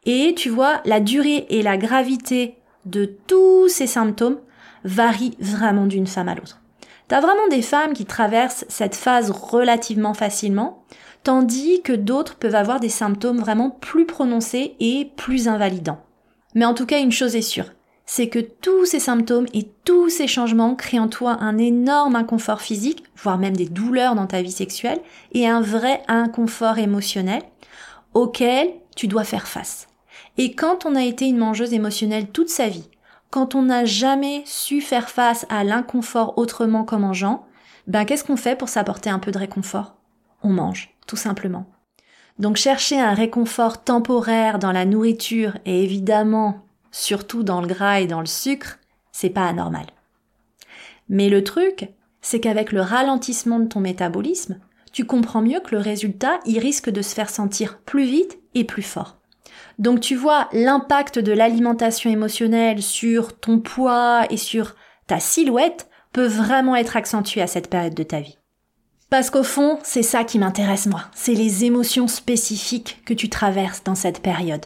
Et 0.05 0.35
tu 0.35 0.49
vois, 0.49 0.81
la 0.85 0.99
durée 0.99 1.47
et 1.49 1.63
la 1.63 1.77
gravité 1.77 2.55
de 2.85 3.05
tous 3.27 3.69
ces 3.69 3.87
symptômes 3.87 4.37
varient 4.83 5.35
vraiment 5.39 5.87
d'une 5.87 6.05
femme 6.05 6.29
à 6.29 6.35
l'autre. 6.35 6.61
T'as 7.07 7.21
vraiment 7.21 7.47
des 7.49 7.61
femmes 7.61 7.93
qui 7.93 8.05
traversent 8.05 8.65
cette 8.67 8.95
phase 8.95 9.31
relativement 9.31 10.13
facilement, 10.13 10.83
tandis 11.25 11.81
que 11.81 11.91
d'autres 11.91 12.35
peuvent 12.35 12.55
avoir 12.55 12.79
des 12.79 12.87
symptômes 12.87 13.39
vraiment 13.39 13.71
plus 13.71 14.05
prononcés 14.05 14.75
et 14.79 15.11
plus 15.17 15.47
invalidants. 15.47 15.99
Mais 16.53 16.65
en 16.65 16.75
tout 16.75 16.85
cas, 16.85 17.01
une 17.01 17.11
chose 17.11 17.35
est 17.35 17.41
sûre, 17.41 17.71
c'est 18.05 18.29
que 18.29 18.37
tous 18.37 18.85
ces 18.85 18.99
symptômes 18.99 19.47
et 19.51 19.67
tous 19.83 20.09
ces 20.09 20.27
changements 20.27 20.75
créent 20.75 20.99
en 20.99 21.07
toi 21.07 21.37
un 21.41 21.57
énorme 21.57 22.15
inconfort 22.15 22.61
physique, 22.61 23.03
voire 23.17 23.39
même 23.39 23.57
des 23.57 23.65
douleurs 23.65 24.13
dans 24.13 24.27
ta 24.27 24.43
vie 24.43 24.51
sexuelle, 24.51 24.99
et 25.31 25.47
un 25.47 25.61
vrai 25.61 26.03
inconfort 26.07 26.77
émotionnel 26.77 27.41
auquel 28.13 28.69
tu 28.95 29.07
dois 29.07 29.23
faire 29.23 29.47
face. 29.47 29.87
Et 30.37 30.53
quand 30.53 30.85
on 30.85 30.95
a 30.95 31.03
été 31.03 31.25
une 31.25 31.39
mangeuse 31.39 31.73
émotionnelle 31.73 32.27
toute 32.27 32.49
sa 32.49 32.69
vie, 32.69 32.87
quand 33.31 33.55
on 33.55 33.63
n'a 33.63 33.83
jamais 33.83 34.43
su 34.45 34.79
faire 34.79 35.09
face 35.09 35.47
à 35.49 35.63
l'inconfort 35.63 36.37
autrement 36.37 36.83
qu'en 36.83 36.99
mangeant, 36.99 37.47
ben 37.87 38.05
qu'est-ce 38.05 38.23
qu'on 38.23 38.37
fait 38.37 38.55
pour 38.55 38.69
s'apporter 38.69 39.09
un 39.09 39.19
peu 39.19 39.31
de 39.31 39.39
réconfort? 39.39 39.95
On 40.43 40.49
mange, 40.49 40.94
tout 41.05 41.15
simplement. 41.15 41.65
Donc 42.39 42.57
chercher 42.57 42.99
un 42.99 43.13
réconfort 43.13 43.83
temporaire 43.83 44.59
dans 44.59 44.71
la 44.71 44.85
nourriture 44.85 45.57
et 45.65 45.83
évidemment 45.83 46.65
surtout 46.91 47.43
dans 47.43 47.61
le 47.61 47.67
gras 47.67 48.01
et 48.01 48.07
dans 48.07 48.19
le 48.19 48.25
sucre, 48.25 48.79
c'est 49.11 49.29
pas 49.29 49.47
anormal. 49.47 49.85
Mais 51.09 51.29
le 51.29 51.43
truc, 51.43 51.89
c'est 52.21 52.39
qu'avec 52.39 52.71
le 52.71 52.81
ralentissement 52.81 53.59
de 53.59 53.67
ton 53.67 53.79
métabolisme, 53.79 54.59
tu 54.91 55.05
comprends 55.05 55.41
mieux 55.41 55.59
que 55.59 55.75
le 55.75 55.81
résultat, 55.81 56.39
il 56.45 56.59
risque 56.59 56.89
de 56.89 57.01
se 57.01 57.13
faire 57.13 57.29
sentir 57.29 57.79
plus 57.79 58.05
vite 58.05 58.39
et 58.53 58.63
plus 58.63 58.81
fort. 58.81 59.17
Donc 59.77 59.99
tu 59.99 60.15
vois 60.15 60.47
l'impact 60.53 61.19
de 61.19 61.33
l'alimentation 61.33 62.09
émotionnelle 62.09 62.81
sur 62.81 63.37
ton 63.37 63.59
poids 63.59 64.25
et 64.29 64.37
sur 64.37 64.75
ta 65.07 65.19
silhouette 65.19 65.89
peut 66.13 66.27
vraiment 66.27 66.75
être 66.75 66.95
accentué 66.95 67.41
à 67.41 67.47
cette 67.47 67.69
période 67.69 67.93
de 67.93 68.03
ta 68.03 68.21
vie. 68.21 68.37
Parce 69.09 69.29
qu'au 69.29 69.43
fond, 69.43 69.79
c'est 69.83 70.03
ça 70.03 70.23
qui 70.23 70.39
m'intéresse 70.39 70.87
moi, 70.87 71.03
c'est 71.13 71.33
les 71.33 71.63
émotions 71.63 72.07
spécifiques 72.07 73.01
que 73.05 73.13
tu 73.13 73.29
traverses 73.29 73.83
dans 73.83 73.95
cette 73.95 74.21
période. 74.21 74.65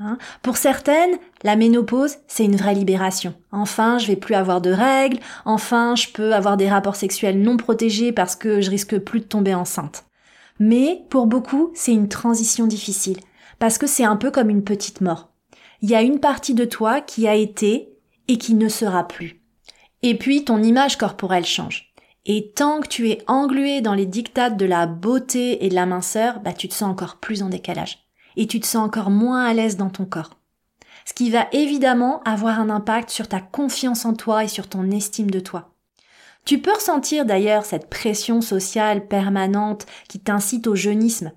Hein? 0.00 0.18
Pour 0.42 0.56
certaines, 0.56 1.16
la 1.42 1.56
ménopause, 1.56 2.16
c'est 2.26 2.44
une 2.44 2.56
vraie 2.56 2.74
libération. 2.74 3.34
Enfin, 3.52 3.98
je 3.98 4.08
vais 4.08 4.16
plus 4.16 4.34
avoir 4.34 4.60
de 4.60 4.70
règles, 4.70 5.18
enfin, 5.44 5.94
je 5.94 6.08
peux 6.08 6.34
avoir 6.34 6.56
des 6.56 6.68
rapports 6.68 6.96
sexuels 6.96 7.40
non 7.40 7.56
protégés 7.56 8.12
parce 8.12 8.36
que 8.36 8.60
je 8.60 8.70
risque 8.70 8.98
plus 8.98 9.20
de 9.20 9.24
tomber 9.24 9.54
enceinte. 9.54 10.04
Mais 10.58 11.04
pour 11.08 11.26
beaucoup, 11.26 11.70
c'est 11.74 11.92
une 11.92 12.08
transition 12.08 12.66
difficile 12.66 13.20
parce 13.58 13.78
que 13.78 13.86
c'est 13.86 14.04
un 14.04 14.16
peu 14.16 14.30
comme 14.30 14.50
une 14.50 14.64
petite 14.64 15.00
mort. 15.00 15.30
Il 15.80 15.90
y 15.90 15.94
a 15.94 16.02
une 16.02 16.20
partie 16.20 16.54
de 16.54 16.64
toi 16.64 17.00
qui 17.00 17.28
a 17.28 17.34
été 17.34 17.90
et 18.28 18.38
qui 18.38 18.54
ne 18.54 18.68
sera 18.68 19.06
plus. 19.06 19.42
Et 20.02 20.16
puis 20.18 20.44
ton 20.44 20.62
image 20.62 20.98
corporelle 20.98 21.46
change. 21.46 21.85
Et 22.28 22.50
tant 22.56 22.80
que 22.80 22.88
tu 22.88 23.08
es 23.08 23.22
englué 23.28 23.80
dans 23.80 23.94
les 23.94 24.04
dictates 24.04 24.56
de 24.56 24.66
la 24.66 24.86
beauté 24.86 25.64
et 25.64 25.68
de 25.68 25.76
la 25.76 25.86
minceur, 25.86 26.40
bah 26.40 26.52
tu 26.52 26.68
te 26.68 26.74
sens 26.74 26.90
encore 26.90 27.16
plus 27.18 27.44
en 27.44 27.48
décalage. 27.48 28.00
Et 28.36 28.48
tu 28.48 28.58
te 28.58 28.66
sens 28.66 28.84
encore 28.84 29.10
moins 29.10 29.44
à 29.44 29.54
l'aise 29.54 29.76
dans 29.76 29.90
ton 29.90 30.04
corps. 30.04 30.30
Ce 31.04 31.14
qui 31.14 31.30
va 31.30 31.46
évidemment 31.52 32.20
avoir 32.24 32.58
un 32.58 32.68
impact 32.68 33.10
sur 33.10 33.28
ta 33.28 33.40
confiance 33.40 34.04
en 34.04 34.12
toi 34.12 34.42
et 34.42 34.48
sur 34.48 34.68
ton 34.68 34.90
estime 34.90 35.30
de 35.30 35.38
toi. 35.38 35.76
Tu 36.44 36.58
peux 36.58 36.72
ressentir 36.72 37.26
d'ailleurs 37.26 37.64
cette 37.64 37.88
pression 37.88 38.40
sociale 38.40 39.06
permanente 39.06 39.86
qui 40.08 40.18
t'incite 40.18 40.66
au 40.66 40.74
jeunisme, 40.74 41.32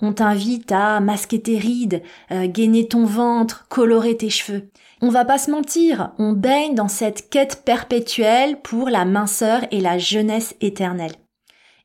on 0.00 0.12
t'invite 0.12 0.70
à 0.72 1.00
masquer 1.00 1.40
tes 1.40 1.58
rides, 1.58 2.02
euh, 2.30 2.46
gainer 2.46 2.86
ton 2.86 3.04
ventre, 3.04 3.66
colorer 3.68 4.16
tes 4.16 4.30
cheveux. 4.30 4.70
On 5.00 5.08
va 5.08 5.24
pas 5.24 5.38
se 5.38 5.50
mentir, 5.50 6.12
on 6.18 6.32
baigne 6.32 6.74
dans 6.74 6.88
cette 6.88 7.30
quête 7.30 7.62
perpétuelle 7.64 8.60
pour 8.60 8.88
la 8.88 9.04
minceur 9.04 9.62
et 9.70 9.80
la 9.80 9.98
jeunesse 9.98 10.54
éternelle. 10.60 11.14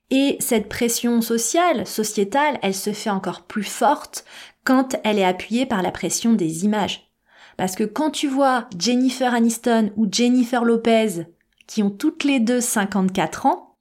Et 0.09 0.37
cette 0.39 0.69
pression 0.69 1.21
sociale, 1.21 1.87
sociétale, 1.87 2.59
elle 2.61 2.75
se 2.75 2.93
fait 2.93 3.09
encore 3.09 3.41
plus 3.41 3.63
forte 3.63 4.25
quand 4.63 4.95
elle 5.03 5.19
est 5.19 5.25
appuyée 5.25 5.65
par 5.65 5.81
la 5.81 5.91
pression 5.91 6.33
des 6.33 6.65
images. 6.65 7.11
Parce 7.57 7.75
que 7.75 7.83
quand 7.83 8.11
tu 8.11 8.27
vois 8.27 8.67
Jennifer 8.77 9.33
Aniston 9.33 9.91
ou 9.95 10.07
Jennifer 10.11 10.63
Lopez, 10.63 11.25
qui 11.67 11.83
ont 11.83 11.89
toutes 11.89 12.23
les 12.23 12.39
deux 12.39 12.61
54 12.61 13.45
ans, 13.45 13.75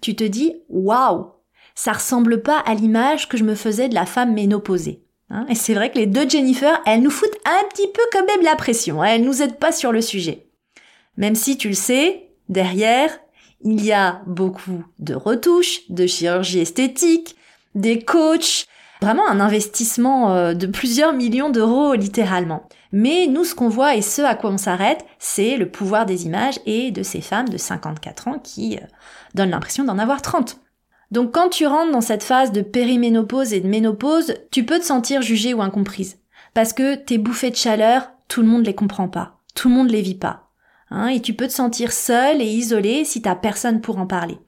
tu 0.00 0.14
te 0.14 0.24
dis, 0.24 0.54
waouh, 0.68 1.32
ça 1.78 1.92
ressemble 1.92 2.42
pas 2.42 2.58
à 2.58 2.74
l'image 2.74 3.28
que 3.28 3.36
je 3.36 3.44
me 3.44 3.54
faisais 3.54 3.88
de 3.88 3.94
la 3.94 4.04
femme 4.04 4.34
ménopausée. 4.34 5.04
Hein. 5.30 5.46
et 5.48 5.54
c'est 5.54 5.74
vrai 5.74 5.92
que 5.92 5.98
les 5.98 6.06
deux 6.06 6.28
Jennifer, 6.28 6.80
elles 6.86 7.02
nous 7.02 7.10
foutent 7.10 7.38
un 7.44 7.68
petit 7.68 7.86
peu 7.86 8.00
quand 8.12 8.26
même 8.26 8.42
la 8.42 8.56
pression, 8.56 9.00
hein. 9.00 9.06
elles 9.06 9.24
nous 9.24 9.42
aident 9.42 9.58
pas 9.58 9.70
sur 9.70 9.92
le 9.92 10.00
sujet. 10.00 10.48
Même 11.16 11.36
si 11.36 11.56
tu 11.56 11.68
le 11.68 11.74
sais, 11.74 12.30
derrière, 12.48 13.10
il 13.60 13.84
y 13.84 13.92
a 13.92 14.22
beaucoup 14.26 14.82
de 14.98 15.14
retouches, 15.14 15.88
de 15.88 16.06
chirurgie 16.06 16.60
esthétique, 16.60 17.36
des 17.76 18.00
coachs, 18.02 18.66
Vraiment 19.00 19.28
un 19.28 19.38
investissement 19.38 20.34
euh, 20.34 20.54
de 20.54 20.66
plusieurs 20.66 21.12
millions 21.12 21.50
d'euros 21.50 21.94
littéralement. 21.94 22.68
Mais 22.90 23.28
nous, 23.28 23.44
ce 23.44 23.54
qu'on 23.54 23.68
voit 23.68 23.94
et 23.94 24.02
ce 24.02 24.22
à 24.22 24.34
quoi 24.34 24.50
on 24.50 24.58
s'arrête, 24.58 25.04
c'est 25.20 25.56
le 25.56 25.70
pouvoir 25.70 26.04
des 26.04 26.26
images 26.26 26.58
et 26.66 26.90
de 26.90 27.04
ces 27.04 27.20
femmes 27.20 27.48
de 27.48 27.58
54 27.58 28.26
ans 28.26 28.38
qui 28.42 28.76
euh, 28.76 28.80
donnent 29.34 29.50
l'impression 29.50 29.84
d'en 29.84 30.00
avoir 30.00 30.20
30. 30.20 30.58
Donc 31.10 31.32
quand 31.32 31.48
tu 31.48 31.66
rentres 31.66 31.92
dans 31.92 32.00
cette 32.00 32.22
phase 32.22 32.52
de 32.52 32.60
périménopause 32.60 33.52
et 33.52 33.60
de 33.60 33.68
ménopause, 33.68 34.34
tu 34.50 34.64
peux 34.64 34.78
te 34.78 34.84
sentir 34.84 35.22
jugée 35.22 35.54
ou 35.54 35.62
incomprise. 35.62 36.18
Parce 36.54 36.72
que 36.72 36.96
tes 36.96 37.18
bouffées 37.18 37.50
de 37.50 37.56
chaleur, 37.56 38.10
tout 38.28 38.42
le 38.42 38.48
monde 38.48 38.66
les 38.66 38.74
comprend 38.74 39.08
pas. 39.08 39.38
Tout 39.54 39.68
le 39.68 39.74
monde 39.74 39.90
les 39.90 40.02
vit 40.02 40.14
pas. 40.14 40.50
Hein, 40.90 41.08
et 41.08 41.20
tu 41.20 41.34
peux 41.34 41.46
te 41.46 41.52
sentir 41.52 41.92
seule 41.92 42.40
et 42.40 42.46
isolée 42.46 43.04
si 43.04 43.22
t'as 43.22 43.34
personne 43.34 43.80
pour 43.80 43.98
en 43.98 44.06
parler. 44.06 44.38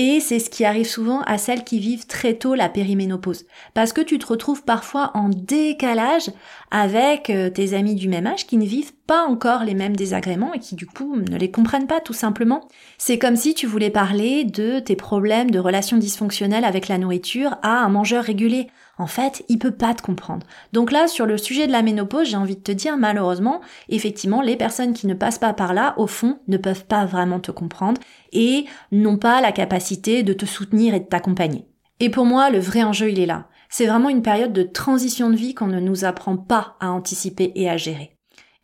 Et 0.00 0.20
c'est 0.20 0.38
ce 0.38 0.48
qui 0.48 0.64
arrive 0.64 0.86
souvent 0.86 1.22
à 1.22 1.38
celles 1.38 1.64
qui 1.64 1.80
vivent 1.80 2.06
très 2.06 2.34
tôt 2.34 2.54
la 2.54 2.68
périménopause. 2.68 3.46
Parce 3.74 3.92
que 3.92 4.00
tu 4.00 4.20
te 4.20 4.26
retrouves 4.26 4.62
parfois 4.62 5.10
en 5.14 5.28
décalage 5.28 6.30
avec 6.70 7.30
euh, 7.30 7.50
tes 7.50 7.74
amis 7.74 7.96
du 7.96 8.08
même 8.08 8.28
âge 8.28 8.46
qui 8.46 8.58
ne 8.58 8.64
vivent 8.64 8.92
pas 9.08 9.24
encore 9.24 9.64
les 9.64 9.74
mêmes 9.74 9.96
désagréments 9.96 10.54
et 10.54 10.60
qui 10.60 10.76
du 10.76 10.86
coup 10.86 11.16
ne 11.16 11.36
les 11.36 11.50
comprennent 11.50 11.88
pas 11.88 12.00
tout 12.00 12.12
simplement. 12.12 12.68
C'est 12.96 13.18
comme 13.18 13.34
si 13.34 13.54
tu 13.54 13.66
voulais 13.66 13.90
parler 13.90 14.44
de 14.44 14.78
tes 14.78 14.94
problèmes 14.94 15.50
de 15.50 15.58
relations 15.58 15.96
dysfonctionnelles 15.96 16.64
avec 16.64 16.86
la 16.86 16.98
nourriture 16.98 17.56
à 17.62 17.80
un 17.80 17.88
mangeur 17.88 18.22
régulier 18.22 18.68
en 18.98 19.06
fait, 19.06 19.44
il 19.48 19.58
peut 19.58 19.72
pas 19.72 19.94
te 19.94 20.02
comprendre. 20.02 20.46
Donc 20.72 20.92
là, 20.92 21.08
sur 21.08 21.24
le 21.24 21.38
sujet 21.38 21.66
de 21.66 21.72
la 21.72 21.82
ménopause, 21.82 22.28
j'ai 22.28 22.36
envie 22.36 22.56
de 22.56 22.62
te 22.62 22.72
dire, 22.72 22.96
malheureusement, 22.96 23.60
effectivement, 23.88 24.42
les 24.42 24.56
personnes 24.56 24.92
qui 24.92 25.06
ne 25.06 25.14
passent 25.14 25.38
pas 25.38 25.52
par 25.52 25.72
là, 25.72 25.94
au 25.96 26.06
fond, 26.06 26.40
ne 26.48 26.56
peuvent 26.56 26.84
pas 26.84 27.06
vraiment 27.06 27.40
te 27.40 27.52
comprendre 27.52 28.00
et 28.32 28.66
n'ont 28.92 29.18
pas 29.18 29.40
la 29.40 29.52
capacité 29.52 30.22
de 30.22 30.32
te 30.32 30.46
soutenir 30.46 30.94
et 30.94 31.00
de 31.00 31.06
t'accompagner. 31.06 31.66
Et 32.00 32.10
pour 32.10 32.24
moi, 32.24 32.50
le 32.50 32.58
vrai 32.58 32.82
enjeu, 32.82 33.10
il 33.10 33.20
est 33.20 33.26
là. 33.26 33.48
C'est 33.70 33.86
vraiment 33.86 34.08
une 34.08 34.22
période 34.22 34.52
de 34.52 34.62
transition 34.62 35.30
de 35.30 35.36
vie 35.36 35.54
qu'on 35.54 35.66
ne 35.66 35.80
nous 35.80 36.04
apprend 36.04 36.36
pas 36.36 36.76
à 36.80 36.90
anticiper 36.90 37.52
et 37.54 37.68
à 37.68 37.76
gérer 37.76 38.17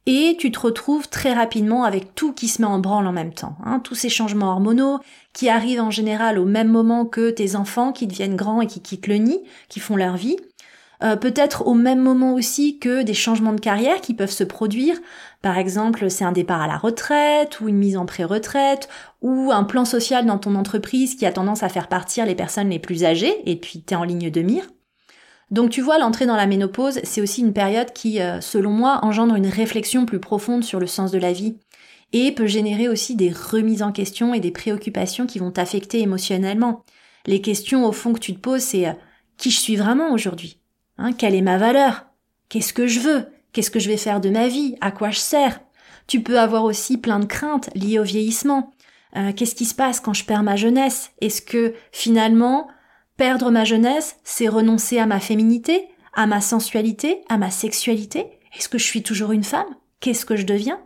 et 0.06 0.36
tu 0.38 0.50
te 0.50 0.60
retrouves 0.60 1.08
très 1.08 1.32
rapidement 1.32 1.84
avec 1.84 2.14
tout 2.14 2.32
qui 2.32 2.48
se 2.48 2.60
met 2.60 2.68
en 2.68 2.78
branle 2.78 3.06
en 3.06 3.12
même 3.12 3.32
temps. 3.32 3.56
Hein, 3.64 3.80
tous 3.80 3.94
ces 3.94 4.08
changements 4.08 4.50
hormonaux 4.50 4.98
qui 5.32 5.48
arrivent 5.48 5.80
en 5.80 5.90
général 5.90 6.38
au 6.38 6.44
même 6.44 6.68
moment 6.68 7.06
que 7.06 7.30
tes 7.30 7.56
enfants 7.56 7.92
qui 7.92 8.06
deviennent 8.06 8.36
grands 8.36 8.60
et 8.60 8.66
qui 8.66 8.80
quittent 8.80 9.06
le 9.06 9.16
nid, 9.16 9.40
qui 9.68 9.80
font 9.80 9.96
leur 9.96 10.16
vie. 10.16 10.36
Euh, 11.02 11.16
peut-être 11.16 11.66
au 11.66 11.74
même 11.74 12.00
moment 12.00 12.34
aussi 12.34 12.78
que 12.78 13.02
des 13.02 13.14
changements 13.14 13.52
de 13.52 13.60
carrière 13.60 14.00
qui 14.00 14.14
peuvent 14.14 14.30
se 14.30 14.44
produire. 14.44 14.96
Par 15.42 15.58
exemple, 15.58 16.08
c'est 16.08 16.24
un 16.24 16.32
départ 16.32 16.62
à 16.62 16.66
la 16.66 16.76
retraite 16.76 17.60
ou 17.60 17.68
une 17.68 17.76
mise 17.76 17.96
en 17.96 18.06
pré-retraite 18.06 18.88
ou 19.20 19.50
un 19.52 19.64
plan 19.64 19.84
social 19.84 20.24
dans 20.24 20.38
ton 20.38 20.54
entreprise 20.54 21.16
qui 21.16 21.26
a 21.26 21.32
tendance 21.32 21.62
à 21.62 21.68
faire 21.68 21.88
partir 21.88 22.26
les 22.26 22.34
personnes 22.34 22.70
les 22.70 22.78
plus 22.78 23.04
âgées 23.04 23.34
et 23.44 23.56
puis 23.56 23.82
t'es 23.82 23.96
en 23.96 24.04
ligne 24.04 24.30
de 24.30 24.40
mire. 24.42 24.64
Donc 25.50 25.70
tu 25.70 25.80
vois, 25.80 25.98
l'entrée 25.98 26.26
dans 26.26 26.36
la 26.36 26.46
ménopause, 26.46 27.00
c'est 27.04 27.20
aussi 27.20 27.40
une 27.40 27.52
période 27.52 27.92
qui, 27.92 28.20
euh, 28.20 28.40
selon 28.40 28.70
moi, 28.70 29.00
engendre 29.02 29.34
une 29.34 29.46
réflexion 29.46 30.06
plus 30.06 30.20
profonde 30.20 30.64
sur 30.64 30.80
le 30.80 30.86
sens 30.86 31.10
de 31.10 31.18
la 31.18 31.32
vie 31.32 31.56
et 32.12 32.32
peut 32.32 32.46
générer 32.46 32.88
aussi 32.88 33.16
des 33.16 33.30
remises 33.30 33.82
en 33.82 33.92
question 33.92 34.34
et 34.34 34.40
des 34.40 34.50
préoccupations 34.50 35.26
qui 35.26 35.38
vont 35.38 35.50
t'affecter 35.50 36.00
émotionnellement. 36.00 36.84
Les 37.26 37.40
questions 37.40 37.84
au 37.86 37.92
fond 37.92 38.12
que 38.12 38.20
tu 38.20 38.34
te 38.34 38.40
poses, 38.40 38.62
c'est 38.62 38.86
euh, 38.86 38.92
qui 39.36 39.50
je 39.50 39.58
suis 39.58 39.76
vraiment 39.76 40.12
aujourd'hui? 40.12 40.60
Hein, 40.98 41.12
Quelle 41.12 41.34
est 41.34 41.42
ma 41.42 41.58
valeur? 41.58 42.06
Qu'est-ce 42.48 42.72
que 42.72 42.86
je 42.86 43.00
veux? 43.00 43.26
Qu'est-ce 43.52 43.70
que 43.70 43.80
je 43.80 43.88
vais 43.88 43.96
faire 43.96 44.20
de 44.20 44.30
ma 44.30 44.48
vie? 44.48 44.76
À 44.80 44.90
quoi 44.90 45.10
je 45.10 45.18
sers? 45.18 45.60
Tu 46.06 46.22
peux 46.22 46.38
avoir 46.38 46.64
aussi 46.64 46.98
plein 46.98 47.18
de 47.18 47.24
craintes 47.24 47.70
liées 47.74 47.98
au 47.98 48.04
vieillissement. 48.04 48.72
Euh, 49.16 49.32
qu'est-ce 49.32 49.54
qui 49.54 49.64
se 49.64 49.74
passe 49.74 50.00
quand 50.00 50.12
je 50.12 50.24
perds 50.24 50.42
ma 50.42 50.56
jeunesse? 50.56 51.10
Est-ce 51.20 51.40
que 51.40 51.74
finalement 51.92 52.68
Perdre 53.16 53.52
ma 53.52 53.62
jeunesse, 53.62 54.16
c'est 54.24 54.48
renoncer 54.48 54.98
à 54.98 55.06
ma 55.06 55.20
féminité, 55.20 55.88
à 56.14 56.26
ma 56.26 56.40
sensualité, 56.40 57.20
à 57.28 57.38
ma 57.38 57.50
sexualité. 57.50 58.26
Est-ce 58.56 58.68
que 58.68 58.78
je 58.78 58.84
suis 58.84 59.04
toujours 59.04 59.30
une 59.30 59.44
femme? 59.44 59.76
Qu'est-ce 60.00 60.26
que 60.26 60.34
je 60.34 60.44
deviens? 60.44 60.80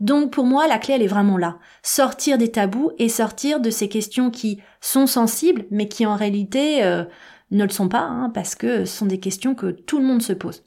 Donc 0.00 0.30
pour 0.30 0.44
moi, 0.44 0.66
la 0.68 0.78
clé, 0.78 0.94
elle 0.94 1.02
est 1.02 1.06
vraiment 1.06 1.36
là. 1.36 1.58
Sortir 1.82 2.38
des 2.38 2.50
tabous 2.50 2.92
et 2.98 3.10
sortir 3.10 3.60
de 3.60 3.68
ces 3.68 3.90
questions 3.90 4.30
qui 4.30 4.62
sont 4.80 5.06
sensibles, 5.06 5.66
mais 5.70 5.86
qui 5.86 6.06
en 6.06 6.16
réalité 6.16 6.82
euh, 6.82 7.04
ne 7.50 7.64
le 7.64 7.70
sont 7.70 7.90
pas, 7.90 8.04
hein, 8.04 8.30
parce 8.32 8.54
que 8.54 8.86
ce 8.86 8.96
sont 8.96 9.06
des 9.06 9.20
questions 9.20 9.54
que 9.54 9.70
tout 9.70 9.98
le 9.98 10.06
monde 10.06 10.22
se 10.22 10.32
pose. 10.32 10.64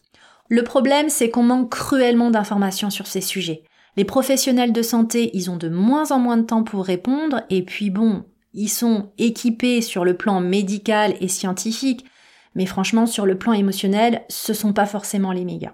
Le 0.48 0.64
problème, 0.64 1.10
c'est 1.10 1.32
qu'on 1.32 1.44
manque 1.44 1.72
cruellement 1.72 2.30
d'informations 2.30 2.92
sur 2.92 3.08
ces 3.08 3.22
sujets. 3.22 3.64
Les 3.98 4.06
professionnels 4.06 4.74
de 4.74 4.82
santé, 4.84 5.32
ils 5.34 5.50
ont 5.50 5.58
de 5.58 5.70
moins 5.70 6.12
en 6.12 6.20
moins 6.20 6.38
de 6.38 6.44
temps 6.44 6.64
pour 6.64 6.86
répondre, 6.86 7.42
et 7.50 7.64
puis 7.64 7.90
bon, 7.90 8.26
ils 8.60 8.68
sont 8.68 9.12
équipés 9.18 9.82
sur 9.82 10.04
le 10.04 10.18
plan 10.18 10.42
médical 10.42 11.16
et 11.22 11.30
scientifique, 11.30 12.06
mais 12.56 12.66
franchement, 12.66 13.06
sur 13.06 13.26
le 13.26 13.38
plan 13.38 13.54
émotionnel, 13.54 14.24
ce 14.28 14.54
sont 14.54 14.74
pas 14.74 14.86
forcément 14.86 15.32
les 15.32 15.46
méga. 15.46 15.74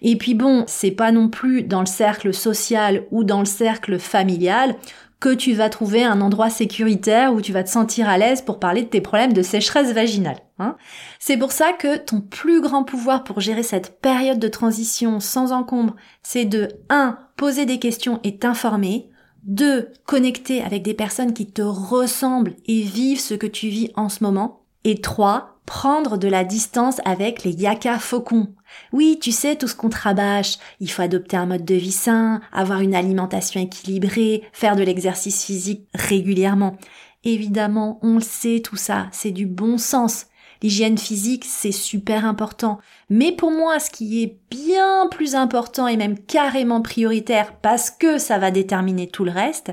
Et 0.00 0.16
puis 0.16 0.32
bon, 0.32 0.64
c'est 0.66 0.92
pas 0.92 1.12
non 1.12 1.28
plus 1.28 1.62
dans 1.62 1.80
le 1.80 1.86
cercle 1.86 2.32
social 2.32 3.04
ou 3.10 3.22
dans 3.22 3.40
le 3.40 3.44
cercle 3.44 3.98
familial 3.98 4.76
que 5.20 5.34
tu 5.34 5.52
vas 5.52 5.68
trouver 5.68 6.04
un 6.04 6.22
endroit 6.22 6.48
sécuritaire 6.48 7.34
où 7.34 7.42
tu 7.42 7.52
vas 7.52 7.64
te 7.64 7.68
sentir 7.68 8.08
à 8.08 8.16
l'aise 8.16 8.40
pour 8.40 8.58
parler 8.58 8.82
de 8.82 8.88
tes 8.88 9.02
problèmes 9.02 9.34
de 9.34 9.42
sécheresse 9.42 9.92
vaginale. 9.92 10.38
Hein. 10.58 10.76
c'est 11.18 11.36
pour 11.36 11.52
ça 11.52 11.72
que 11.72 11.98
ton 11.98 12.20
plus 12.20 12.62
grand 12.62 12.84
pouvoir 12.84 13.24
pour 13.24 13.40
gérer 13.40 13.62
cette 13.62 14.00
période 14.00 14.38
de 14.38 14.48
transition 14.48 15.20
sans 15.20 15.52
encombre, 15.52 15.96
c'est 16.22 16.44
de 16.46 16.68
1. 16.88 17.18
poser 17.36 17.66
des 17.66 17.78
questions 17.78 18.20
et 18.24 18.38
t'informer, 18.38 19.11
deux, 19.42 19.88
connecter 20.04 20.62
avec 20.62 20.82
des 20.82 20.94
personnes 20.94 21.34
qui 21.34 21.46
te 21.46 21.62
ressemblent 21.62 22.54
et 22.66 22.82
vivent 22.82 23.20
ce 23.20 23.34
que 23.34 23.46
tu 23.46 23.68
vis 23.68 23.90
en 23.96 24.08
ce 24.08 24.22
moment. 24.22 24.62
Et 24.84 25.00
trois, 25.00 25.60
prendre 25.66 26.16
de 26.16 26.28
la 26.28 26.44
distance 26.44 27.00
avec 27.04 27.44
les 27.44 27.52
yaka 27.52 27.98
faucons. 27.98 28.48
Oui, 28.92 29.18
tu 29.20 29.32
sais 29.32 29.56
tout 29.56 29.68
ce 29.68 29.74
qu'on 29.74 29.90
rabâche. 29.90 30.58
Il 30.80 30.90
faut 30.90 31.02
adopter 31.02 31.36
un 31.36 31.46
mode 31.46 31.64
de 31.64 31.74
vie 31.74 31.92
sain, 31.92 32.40
avoir 32.52 32.80
une 32.80 32.94
alimentation 32.94 33.60
équilibrée, 33.60 34.42
faire 34.52 34.76
de 34.76 34.82
l'exercice 34.82 35.44
physique 35.44 35.86
régulièrement. 35.94 36.76
Évidemment, 37.24 38.00
on 38.02 38.14
le 38.14 38.20
sait 38.20 38.60
tout 38.64 38.76
ça, 38.76 39.08
c'est 39.12 39.30
du 39.30 39.46
bon 39.46 39.78
sens. 39.78 40.26
L'hygiène 40.62 40.98
physique, 40.98 41.44
c'est 41.44 41.72
super 41.72 42.24
important. 42.24 42.78
Mais 43.10 43.32
pour 43.32 43.50
moi, 43.50 43.80
ce 43.80 43.90
qui 43.90 44.22
est 44.22 44.38
bien 44.50 45.08
plus 45.10 45.34
important 45.34 45.88
et 45.88 45.96
même 45.96 46.18
carrément 46.18 46.82
prioritaire 46.82 47.56
parce 47.60 47.90
que 47.90 48.18
ça 48.18 48.38
va 48.38 48.50
déterminer 48.50 49.08
tout 49.08 49.24
le 49.24 49.32
reste, 49.32 49.72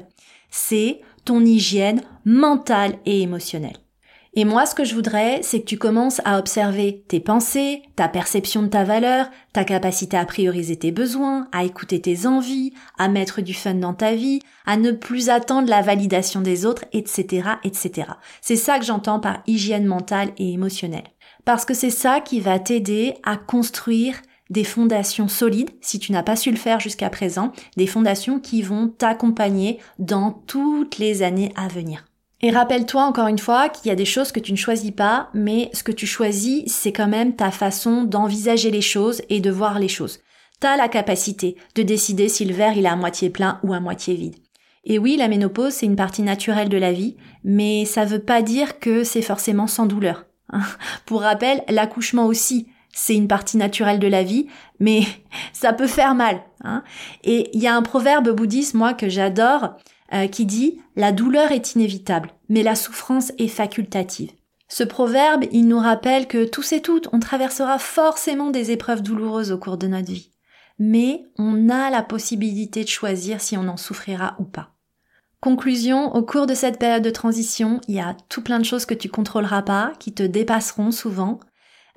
c'est 0.50 1.02
ton 1.26 1.46
hygiène 1.46 2.02
mentale 2.26 2.98
et 3.06 3.22
émotionnelle. 3.22 3.78
Et 4.36 4.46
moi, 4.46 4.68
ce 4.68 4.76
que 4.76 4.84
je 4.84 4.94
voudrais, 4.94 5.40
c'est 5.42 5.62
que 5.62 5.66
tu 5.66 5.80
commences 5.80 6.22
à 6.24 6.38
observer 6.38 7.04
tes 7.08 7.20
pensées, 7.20 7.82
ta 7.96 8.08
perception 8.08 8.62
de 8.62 8.68
ta 8.68 8.84
valeur, 8.84 9.28
ta 9.54 9.64
capacité 9.64 10.18
à 10.18 10.26
prioriser 10.26 10.76
tes 10.76 10.92
besoins, 10.92 11.48
à 11.52 11.64
écouter 11.64 12.00
tes 12.00 12.28
envies, 12.28 12.74
à 13.00 13.08
mettre 13.08 13.42
du 13.42 13.56
fun 13.56 13.74
dans 13.74 13.96
ta 13.96 14.14
vie, 14.14 14.40
à 14.68 14.78
ne 14.78 14.92
plus 14.92 15.30
attendre 15.30 15.68
la 15.68 15.82
validation 15.82 16.42
des 16.42 16.68
autres, 16.68 16.86
etc., 16.94 17.50
etc. 17.64 18.12
C'est 18.42 18.56
ça 18.56 18.78
que 18.78 18.86
j'entends 18.86 19.20
par 19.20 19.42
hygiène 19.48 19.86
mentale 19.86 20.30
et 20.38 20.54
émotionnelle. 20.54 21.10
Parce 21.44 21.66
que 21.66 21.74
c'est 21.74 21.90
ça 21.90 22.22
qui 22.22 22.40
va 22.40 22.60
t'aider 22.60 23.16
à 23.24 23.36
construire 23.36 24.16
des 24.52 24.64
fondations 24.64 25.28
solides, 25.28 25.72
si 25.82 25.98
tu 26.00 26.12
n'as 26.12 26.24
pas 26.24 26.36
su 26.36 26.52
le 26.52 26.58
faire 26.58 26.80
jusqu'à 26.80 27.10
présent, 27.10 27.52
des 27.78 27.88
fondations 27.88 28.40
qui 28.40 28.62
vont 28.62 28.90
t'accompagner 28.90 29.80
dans 29.98 30.32
toutes 30.32 30.98
les 31.00 31.24
années 31.24 31.52
à 31.56 31.68
venir. 31.68 32.09
Et 32.42 32.52
rappelle-toi 32.52 33.04
encore 33.04 33.28
une 33.28 33.40
fois 33.40 33.68
qu'il 33.68 33.90
y 33.90 33.92
a 33.92 33.96
des 33.96 34.06
choses 34.06 34.32
que 34.32 34.40
tu 34.40 34.54
ne 34.54 34.58
choisis 34.58 34.92
pas, 34.92 35.30
mais 35.34 35.70
ce 35.74 35.84
que 35.84 35.92
tu 35.92 36.08
choisis, 36.08 36.64
c'est 36.68 36.94
quand 36.94 37.08
même 37.08 37.36
ta 37.36 37.52
façon 37.52 38.04
d'envisager 38.04 38.72
les 38.72 38.82
choses 38.82 39.22
et 39.30 39.42
de 39.42 39.52
voir 39.52 39.78
les 39.78 39.90
choses. 39.90 40.20
T'as 40.62 40.78
la 40.78 40.88
capacité 40.88 41.58
de 41.76 41.84
décider 41.84 42.30
si 42.30 42.46
le 42.46 42.54
verre 42.54 42.78
il 42.78 42.86
est 42.86 42.90
à 42.90 42.96
moitié 42.96 43.30
plein 43.30 43.60
ou 43.64 43.74
à 43.74 43.80
moitié 43.80 44.16
vide. 44.16 44.36
Et 44.86 45.00
oui, 45.00 45.18
la 45.18 45.28
ménopause, 45.28 45.74
c'est 45.74 45.86
une 45.86 45.98
partie 45.98 46.22
naturelle 46.22 46.70
de 46.70 46.78
la 46.78 46.94
vie, 46.94 47.18
mais 47.44 47.84
ça 47.86 48.06
veut 48.06 48.24
pas 48.24 48.42
dire 48.42 48.80
que 48.80 49.04
c'est 49.04 49.22
forcément 49.22 49.68
sans 49.68 49.86
douleur. 49.86 50.26
Pour 51.06 51.22
rappel, 51.22 51.64
l'accouchement 51.70 52.26
aussi, 52.26 52.68
c'est 52.92 53.16
une 53.16 53.28
partie 53.28 53.58
naturelle 53.58 54.00
de 54.00 54.08
la 54.08 54.24
vie, 54.24 54.48
mais 54.80 55.02
ça 55.54 55.74
peut 55.74 55.88
faire 55.88 56.16
mal. 56.16 56.42
Hein. 56.64 56.84
Et 57.24 57.50
il 57.54 57.62
y 57.62 57.68
a 57.68 57.76
un 57.76 57.82
proverbe 57.82 58.30
bouddhiste, 58.30 58.74
moi, 58.74 58.94
que 58.94 59.10
j'adore, 59.10 59.76
euh, 60.14 60.28
qui 60.28 60.46
dit 60.46 60.82
La 60.96 61.12
douleur 61.12 61.52
est 61.52 61.76
inévitable, 61.76 62.32
mais 62.50 62.64
la 62.64 62.76
souffrance 62.76 63.32
est 63.38 63.48
facultative. 63.48 64.32
Ce 64.68 64.84
proverbe, 64.84 65.46
il 65.52 65.68
nous 65.68 65.80
rappelle 65.80 66.28
que 66.28 66.46
tous 66.46 66.74
et 66.74 66.82
toutes, 66.82 67.10
on 67.12 67.20
traversera 67.20 67.80
forcément 67.80 68.52
des 68.52 68.72
épreuves 68.72 69.02
douloureuses 69.02 69.52
au 69.52 69.58
cours 69.58 69.78
de 69.78 69.88
notre 69.88 70.12
vie. 70.12 70.32
Mais 70.78 71.24
on 71.38 71.70
a 71.70 71.90
la 71.90 72.04
possibilité 72.04 72.84
de 72.84 72.90
choisir 72.90 73.42
si 73.42 73.58
on 73.58 73.68
en 73.68 73.78
souffrira 73.78 74.36
ou 74.40 74.46
pas. 74.46 74.76
Conclusion, 75.42 76.14
au 76.16 76.22
cours 76.22 76.46
de 76.46 76.54
cette 76.54 76.80
période 76.80 77.04
de 77.04 77.10
transition, 77.10 77.82
il 77.88 77.96
y 77.96 78.00
a 78.00 78.16
tout 78.28 78.44
plein 78.44 78.60
de 78.60 78.66
choses 78.66 78.86
que 78.86 78.94
tu 78.94 79.10
contrôleras 79.10 79.62
pas, 79.62 79.94
qui 79.98 80.14
te 80.14 80.24
dépasseront 80.24 80.92
souvent, 80.92 81.40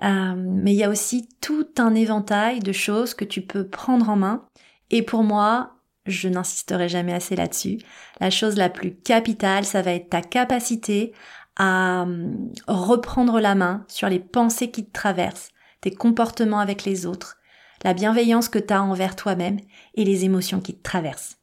euh, 0.02 0.34
mais 0.36 0.72
il 0.72 0.78
y 0.78 0.84
a 0.84 0.90
aussi 0.90 1.28
tout 1.40 1.66
un 1.78 1.94
éventail 1.94 2.60
de 2.60 2.72
choses 2.72 3.14
que 3.14 3.24
tu 3.24 3.42
peux 3.42 3.66
prendre 3.66 4.08
en 4.08 4.16
main. 4.16 4.46
Et 4.90 5.02
pour 5.02 5.24
moi, 5.24 5.74
je 6.06 6.28
n'insisterai 6.28 6.88
jamais 6.88 7.12
assez 7.12 7.36
là-dessus. 7.36 7.78
La 8.20 8.30
chose 8.30 8.56
la 8.56 8.68
plus 8.68 8.94
capitale, 8.94 9.64
ça 9.64 9.82
va 9.82 9.92
être 9.92 10.10
ta 10.10 10.20
capacité 10.20 11.12
à 11.56 12.02
hum, 12.02 12.50
reprendre 12.66 13.40
la 13.40 13.54
main 13.54 13.84
sur 13.88 14.08
les 14.08 14.18
pensées 14.18 14.70
qui 14.70 14.86
te 14.86 14.92
traversent, 14.92 15.50
tes 15.80 15.90
comportements 15.90 16.60
avec 16.60 16.84
les 16.84 17.06
autres, 17.06 17.38
la 17.84 17.94
bienveillance 17.94 18.48
que 18.48 18.58
tu 18.58 18.72
as 18.72 18.82
envers 18.82 19.16
toi-même 19.16 19.58
et 19.94 20.04
les 20.04 20.24
émotions 20.24 20.60
qui 20.60 20.74
te 20.74 20.82
traversent. 20.82 21.38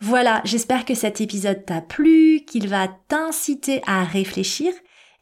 Voilà, 0.00 0.40
j'espère 0.44 0.86
que 0.86 0.94
cet 0.94 1.20
épisode 1.20 1.66
t'a 1.66 1.82
plu, 1.82 2.42
qu'il 2.46 2.68
va 2.68 2.88
t'inciter 3.08 3.82
à 3.86 4.04
réfléchir 4.04 4.72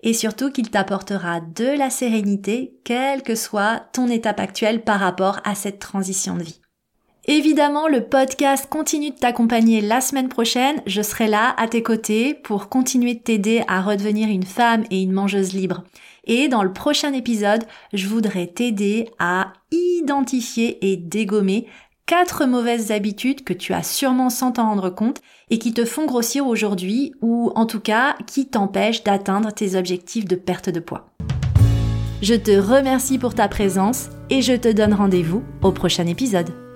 et 0.03 0.13
surtout 0.15 0.53
qu'il 0.53 0.71
t'apportera 0.71 1.41
de 1.41 1.77
la 1.77 1.91
sérénité, 1.91 2.79
quelle 2.85 3.23
que 3.23 3.35
soit 3.35 3.89
ton 3.93 4.07
étape 4.09 4.39
actuelle 4.39 4.85
par 4.85 5.01
rapport 5.01 5.41
à 5.43 5.57
cette 5.57 5.81
transition 5.81 6.37
de 6.37 6.45
vie. 6.45 6.61
Évidemment, 7.31 7.89
le 7.89 8.05
podcast 8.05 8.69
continue 8.71 9.11
de 9.11 9.17
t'accompagner 9.17 9.83
la 9.83 10.01
semaine 10.01 10.31
prochaine. 10.31 10.81
Je 10.87 11.03
serai 11.03 11.29
là 11.29 11.55
à 11.59 11.69
tes 11.69 11.83
côtés 11.83 12.33
pour 12.33 12.71
continuer 12.71 13.13
de 13.13 13.21
t'aider 13.21 13.63
à 13.69 13.83
redevenir 13.83 14.31
une 14.31 14.47
femme 14.47 14.85
et 14.91 15.03
une 15.03 15.13
mangeuse 15.13 15.53
libre. 15.53 15.85
Et 16.25 16.49
dans 16.49 16.63
le 16.63 16.73
prochain 16.73 17.13
épisode, 17.13 17.65
je 17.93 18.09
voudrais 18.09 18.47
t'aider 18.47 19.11
à 19.19 19.53
identifier 19.71 20.91
et 20.91 20.97
dégommer 20.97 21.67
quatre 22.07 22.47
mauvaises 22.47 22.93
habitudes 22.93 23.45
que 23.45 23.53
tu 23.53 23.75
as 23.75 23.83
sûrement 23.83 24.31
sans 24.31 24.53
t'en 24.53 24.65
rendre 24.65 24.89
compte 24.89 25.21
et 25.51 25.59
qui 25.59 25.75
te 25.75 25.85
font 25.85 26.07
grossir 26.07 26.47
aujourd'hui 26.47 27.13
ou 27.21 27.53
en 27.55 27.67
tout 27.67 27.81
cas 27.81 28.17
qui 28.27 28.47
t'empêchent 28.47 29.05
d'atteindre 29.05 29.53
tes 29.53 29.77
objectifs 29.77 30.25
de 30.25 30.37
perte 30.37 30.71
de 30.71 30.81
poids. 30.81 31.11
Je 32.23 32.35
te 32.35 32.59
remercie 32.59 33.19
pour 33.19 33.35
ta 33.35 33.49
présence 33.49 34.09
et 34.31 34.41
je 34.41 34.55
te 34.55 34.73
donne 34.73 34.95
rendez-vous 34.95 35.43
au 35.63 35.73
prochain 35.73 36.07
épisode. 36.07 36.68